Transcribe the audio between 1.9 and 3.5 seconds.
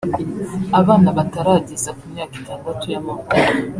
ku myaka itandatu y’amavuko